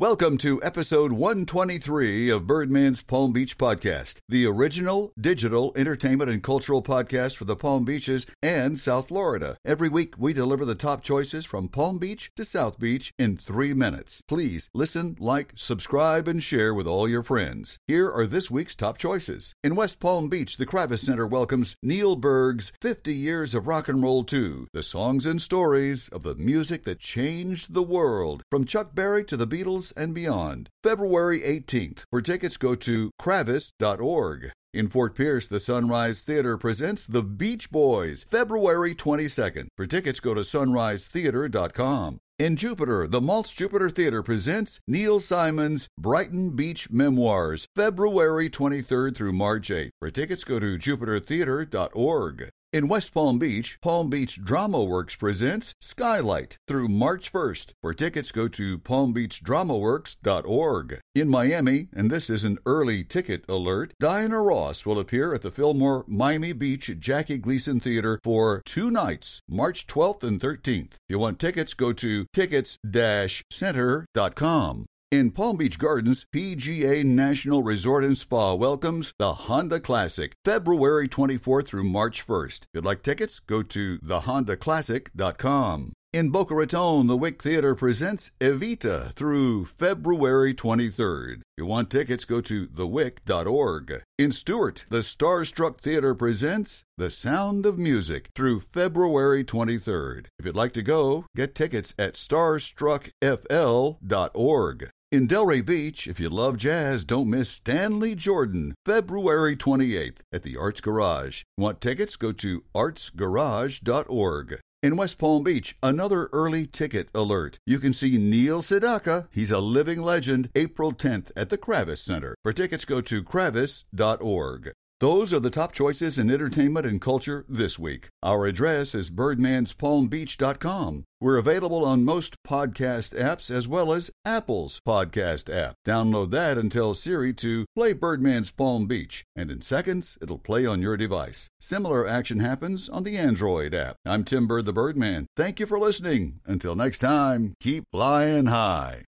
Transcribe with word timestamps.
Welcome 0.00 0.38
to 0.38 0.62
episode 0.62 1.12
123 1.12 2.30
of 2.30 2.46
Birdman's 2.46 3.02
Palm 3.02 3.34
Beach 3.34 3.58
Podcast, 3.58 4.20
the 4.30 4.46
original 4.46 5.12
digital 5.20 5.74
entertainment 5.76 6.30
and 6.30 6.42
cultural 6.42 6.82
podcast 6.82 7.36
for 7.36 7.44
the 7.44 7.54
Palm 7.54 7.84
Beaches 7.84 8.24
and 8.42 8.78
South 8.78 9.08
Florida. 9.08 9.58
Every 9.62 9.90
week, 9.90 10.14
we 10.16 10.32
deliver 10.32 10.64
the 10.64 10.74
top 10.74 11.02
choices 11.02 11.44
from 11.44 11.68
Palm 11.68 11.98
Beach 11.98 12.30
to 12.36 12.46
South 12.46 12.78
Beach 12.78 13.12
in 13.18 13.36
three 13.36 13.74
minutes. 13.74 14.22
Please 14.26 14.70
listen, 14.72 15.18
like, 15.20 15.52
subscribe, 15.54 16.26
and 16.26 16.42
share 16.42 16.72
with 16.72 16.86
all 16.86 17.06
your 17.06 17.22
friends. 17.22 17.78
Here 17.86 18.10
are 18.10 18.26
this 18.26 18.50
week's 18.50 18.74
top 18.74 18.96
choices. 18.96 19.54
In 19.62 19.76
West 19.76 20.00
Palm 20.00 20.30
Beach, 20.30 20.56
the 20.56 20.64
Kravis 20.64 21.00
Center 21.00 21.26
welcomes 21.26 21.76
Neil 21.82 22.16
Berg's 22.16 22.72
50 22.80 23.12
Years 23.12 23.54
of 23.54 23.66
Rock 23.66 23.86
and 23.86 24.02
Roll 24.02 24.24
2, 24.24 24.68
the 24.72 24.82
songs 24.82 25.26
and 25.26 25.42
stories 25.42 26.08
of 26.08 26.22
the 26.22 26.36
music 26.36 26.84
that 26.84 27.00
changed 27.00 27.74
the 27.74 27.82
world, 27.82 28.42
from 28.50 28.64
Chuck 28.64 28.94
Berry 28.94 29.24
to 29.24 29.36
the 29.36 29.46
Beatles 29.46 29.89
and 29.92 30.14
beyond. 30.14 30.68
February 30.82 31.40
18th. 31.40 32.04
For 32.10 32.22
tickets, 32.22 32.56
go 32.56 32.74
to 32.74 33.10
kravis.org. 33.20 34.52
In 34.72 34.88
Fort 34.88 35.16
Pierce, 35.16 35.48
the 35.48 35.58
Sunrise 35.58 36.24
Theater 36.24 36.56
presents 36.56 37.06
The 37.06 37.24
Beach 37.24 37.72
Boys, 37.72 38.24
February 38.24 38.94
22nd. 38.94 39.66
For 39.76 39.84
tickets, 39.86 40.20
go 40.20 40.32
to 40.32 40.42
sunrisetheater.com. 40.42 42.20
In 42.38 42.56
Jupiter, 42.56 43.06
the 43.06 43.20
Maltz 43.20 43.54
Jupiter 43.54 43.90
Theater 43.90 44.22
presents 44.22 44.80
Neil 44.86 45.18
Simon's 45.20 45.88
Brighton 45.98 46.50
Beach 46.50 46.88
Memoirs, 46.90 47.66
February 47.74 48.48
23rd 48.48 49.16
through 49.16 49.32
March 49.32 49.68
8th. 49.68 49.90
For 49.98 50.10
tickets, 50.10 50.44
go 50.44 50.58
to 50.60 50.78
jupitertheater.org. 50.78 52.50
In 52.72 52.86
West 52.86 53.12
Palm 53.12 53.40
Beach, 53.40 53.78
Palm 53.82 54.10
Beach 54.10 54.40
Drama 54.44 54.84
Works 54.84 55.16
presents 55.16 55.74
Skylight 55.80 56.56
through 56.68 56.86
March 56.86 57.32
1st. 57.32 57.72
For 57.82 57.92
tickets, 57.92 58.30
go 58.30 58.46
to 58.46 58.78
palmbeachdramaworks.org. 58.78 61.00
In 61.16 61.28
Miami, 61.28 61.88
and 61.92 62.12
this 62.12 62.30
is 62.30 62.44
an 62.44 62.60
early 62.64 63.02
ticket 63.02 63.44
alert, 63.48 63.92
Diana 63.98 64.40
Ross 64.40 64.86
will 64.86 65.00
appear 65.00 65.34
at 65.34 65.42
the 65.42 65.50
Fillmore 65.50 66.04
Miami 66.06 66.52
Beach 66.52 66.92
Jackie 67.00 67.38
Gleason 67.38 67.80
Theater 67.80 68.20
for 68.22 68.62
two 68.64 68.88
nights, 68.88 69.40
March 69.48 69.88
12th 69.88 70.22
and 70.22 70.40
13th. 70.40 70.92
If 70.92 70.98
you 71.08 71.18
want 71.18 71.40
tickets, 71.40 71.74
go 71.74 71.92
to 71.92 72.26
tickets-center.com. 72.32 74.86
In 75.10 75.32
Palm 75.32 75.56
Beach 75.56 75.76
Gardens, 75.76 76.24
PGA 76.32 77.04
National 77.04 77.64
Resort 77.64 78.04
and 78.04 78.16
Spa 78.16 78.54
welcomes 78.54 79.12
the 79.18 79.34
Honda 79.34 79.80
Classic, 79.80 80.36
February 80.44 81.08
24th 81.08 81.66
through 81.66 81.82
March 81.82 82.24
1st. 82.24 82.60
If 82.60 82.68
you'd 82.74 82.84
like 82.84 83.02
tickets, 83.02 83.40
go 83.40 83.64
to 83.64 83.98
thehondaclassic.com. 83.98 85.94
In 86.12 86.30
Boca 86.30 86.54
Raton, 86.54 87.08
the 87.08 87.16
Wick 87.16 87.42
Theater 87.42 87.74
presents 87.74 88.30
Evita 88.38 89.12
through 89.14 89.64
February 89.64 90.54
23rd. 90.54 91.38
If 91.38 91.42
you 91.58 91.66
want 91.66 91.90
tickets, 91.90 92.24
go 92.24 92.40
to 92.42 92.68
thewick.org. 92.68 94.04
In 94.16 94.30
Stuart, 94.30 94.86
the 94.90 94.98
Starstruck 94.98 95.80
Theater 95.80 96.14
presents 96.14 96.84
The 96.98 97.10
Sound 97.10 97.66
of 97.66 97.80
Music 97.80 98.28
through 98.36 98.60
February 98.60 99.42
23rd. 99.42 100.26
If 100.38 100.46
you'd 100.46 100.54
like 100.54 100.72
to 100.74 100.82
go, 100.82 101.26
get 101.34 101.56
tickets 101.56 101.96
at 101.98 102.14
starstruckfl.org. 102.14 104.90
In 105.12 105.26
Delray 105.26 105.66
Beach, 105.66 106.06
if 106.06 106.20
you 106.20 106.28
love 106.28 106.56
jazz, 106.56 107.04
don't 107.04 107.28
miss 107.28 107.48
Stanley 107.48 108.14
Jordan, 108.14 108.76
February 108.86 109.56
28th 109.56 110.18
at 110.32 110.44
the 110.44 110.56
Arts 110.56 110.80
Garage. 110.80 111.42
Want 111.58 111.80
tickets? 111.80 112.14
Go 112.14 112.30
to 112.30 112.62
artsgarage.org. 112.76 114.60
In 114.84 114.96
West 114.96 115.18
Palm 115.18 115.42
Beach, 115.42 115.76
another 115.82 116.26
early 116.32 116.64
ticket 116.64 117.08
alert. 117.12 117.58
You 117.66 117.80
can 117.80 117.92
see 117.92 118.18
Neil 118.18 118.62
Sedaka, 118.62 119.26
he's 119.32 119.50
a 119.50 119.58
living 119.58 120.00
legend, 120.00 120.48
April 120.54 120.92
10th 120.92 121.32
at 121.34 121.48
the 121.48 121.58
Kravis 121.58 121.98
Center. 121.98 122.36
For 122.44 122.52
tickets, 122.52 122.84
go 122.84 123.00
to 123.00 123.20
kravis.org. 123.24 124.72
Those 125.00 125.32
are 125.32 125.40
the 125.40 125.48
top 125.48 125.72
choices 125.72 126.18
in 126.18 126.30
entertainment 126.30 126.84
and 126.84 127.00
culture 127.00 127.46
this 127.48 127.78
week. 127.78 128.10
Our 128.22 128.44
address 128.44 128.94
is 128.94 129.08
birdmanspalmbeach.com. 129.08 131.04
We're 131.18 131.38
available 131.38 131.86
on 131.86 132.04
most 132.04 132.36
podcast 132.46 133.18
apps 133.18 133.50
as 133.50 133.66
well 133.66 133.94
as 133.94 134.10
Apple's 134.26 134.78
podcast 134.86 135.48
app. 135.54 135.76
Download 135.86 136.30
that 136.32 136.58
and 136.58 136.70
tell 136.70 136.92
Siri 136.92 137.32
to 137.34 137.64
play 137.74 137.94
Birdman's 137.94 138.50
Palm 138.50 138.86
Beach, 138.86 139.24
and 139.34 139.50
in 139.50 139.62
seconds 139.62 140.18
it'll 140.20 140.38
play 140.38 140.66
on 140.66 140.82
your 140.82 140.98
device. 140.98 141.48
Similar 141.58 142.06
action 142.06 142.40
happens 142.40 142.90
on 142.90 143.02
the 143.02 143.16
Android 143.16 143.72
app. 143.72 143.96
I'm 144.04 144.22
Tim 144.22 144.46
Bird 144.46 144.66
the 144.66 144.74
Birdman. 144.74 145.28
Thank 145.34 145.60
you 145.60 145.66
for 145.66 145.78
listening. 145.78 146.40
Until 146.44 146.74
next 146.74 146.98
time, 146.98 147.54
keep 147.58 147.84
flying 147.90 148.46
high. 148.46 149.04